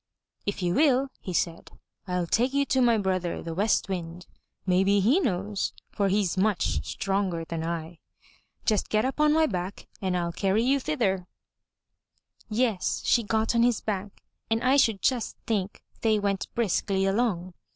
[0.47, 1.69] "If you will," he said,
[2.07, 4.25] "I'll take you to my brother, the West Wind.
[4.65, 7.99] Maybe he knows, for he's much stronger than I.
[8.65, 11.27] Just get up on my back and I'll carry you thither."
[12.49, 15.83] 403 MY BOOK HOUSE Yes, she got on his back, and I should just think
[16.01, 17.53] they went briskly along.